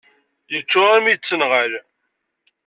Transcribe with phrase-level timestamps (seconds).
[0.53, 1.71] Yeččur almi yettenɣal.